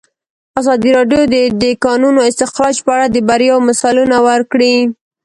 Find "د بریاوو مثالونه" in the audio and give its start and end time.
3.09-4.17